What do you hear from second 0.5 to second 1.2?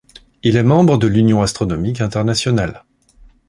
est membre de